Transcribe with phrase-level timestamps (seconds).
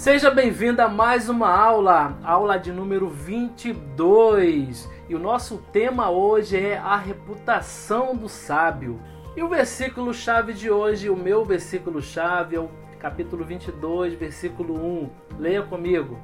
[0.00, 4.88] Seja bem-vindo a mais uma aula, aula de número 22.
[5.10, 8.98] E o nosso tema hoje é a reputação do sábio.
[9.36, 14.74] E o versículo chave de hoje, o meu versículo chave é o capítulo 22, versículo
[14.74, 15.10] 1.
[15.38, 16.18] Leia comigo.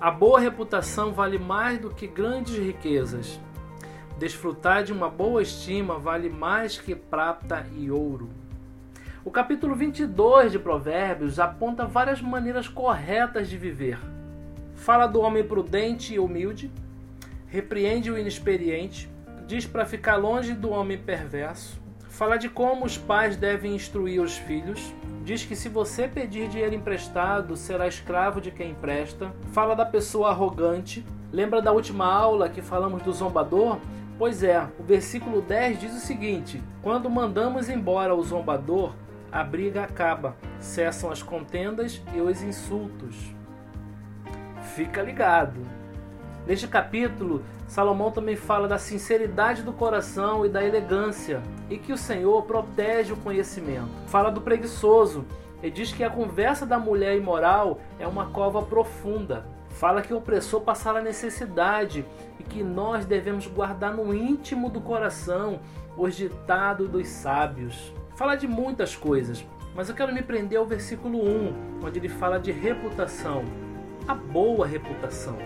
[0.00, 3.40] A boa reputação vale mais do que grandes riquezas.
[4.18, 8.28] Desfrutar de uma boa estima vale mais que prata e ouro.
[9.22, 13.98] O capítulo 22 de Provérbios aponta várias maneiras corretas de viver.
[14.74, 16.72] Fala do homem prudente e humilde,
[17.46, 19.10] repreende o inexperiente,
[19.46, 21.78] diz para ficar longe do homem perverso,
[22.08, 24.90] fala de como os pais devem instruir os filhos,
[25.22, 30.30] diz que se você pedir dinheiro emprestado, será escravo de quem empresta, fala da pessoa
[30.30, 31.04] arrogante.
[31.30, 33.78] Lembra da última aula que falamos do zombador?
[34.18, 38.94] Pois é, o versículo 10 diz o seguinte: Quando mandamos embora o zombador,
[39.32, 43.16] a briga acaba, cessam as contendas e os insultos.
[44.74, 45.60] Fica ligado.
[46.46, 51.98] Neste capítulo, Salomão também fala da sinceridade do coração e da elegância, e que o
[51.98, 53.90] Senhor protege o conhecimento.
[54.08, 55.24] Fala do preguiçoso
[55.62, 59.46] e diz que a conversa da mulher imoral é uma cova profunda.
[59.68, 62.04] Fala que o opressor passará necessidade
[62.40, 65.60] e que nós devemos guardar no íntimo do coração
[65.96, 69.42] os ditados dos sábios fala de muitas coisas,
[69.74, 73.42] mas eu quero me prender ao versículo 1, onde ele fala de reputação.
[74.06, 75.38] A boa reputação.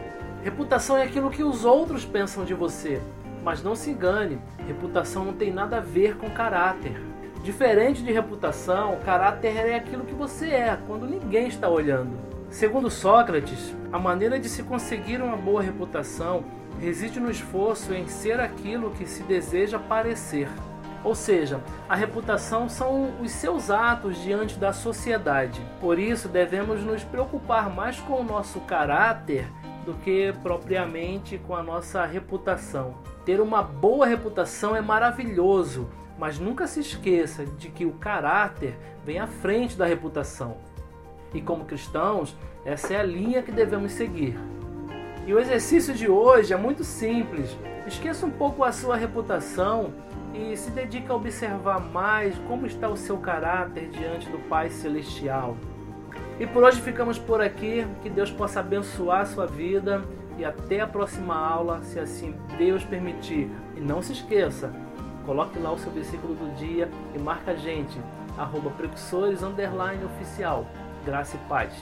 [0.43, 3.01] Reputação é aquilo que os outros pensam de você,
[3.45, 7.01] mas não se engane, reputação não tem nada a ver com caráter.
[7.45, 12.19] Diferente de reputação, caráter é aquilo que você é quando ninguém está olhando.
[12.51, 16.43] Segundo Sócrates, a maneira de se conseguir uma boa reputação
[16.81, 20.49] reside no esforço em ser aquilo que se deseja parecer.
[21.05, 25.61] Ou seja, a reputação são os seus atos diante da sociedade.
[25.79, 29.47] Por isso, devemos nos preocupar mais com o nosso caráter
[29.85, 32.95] do que propriamente com a nossa reputação.
[33.23, 38.75] Ter uma boa reputação é maravilhoso, mas nunca se esqueça de que o caráter
[39.05, 40.57] vem à frente da reputação.
[41.35, 42.35] E como cristãos,
[42.65, 44.39] essa é a linha que devemos seguir.
[45.27, 47.55] E o exercício de hoje é muito simples.
[47.87, 49.93] Esqueça um pouco a sua reputação
[50.35, 55.57] e se dedica a observar mais como está o seu caráter diante do Pai Celestial.
[56.39, 57.87] E por hoje ficamos por aqui.
[58.03, 60.03] Que Deus possa abençoar a sua vida
[60.37, 63.49] e até a próxima aula, se assim Deus permitir.
[63.77, 64.73] E não se esqueça,
[65.25, 67.97] coloque lá o seu versículo do dia e marca a gente,
[68.37, 70.67] arroba precursores, underline oficial.
[71.05, 71.73] Graça e paz.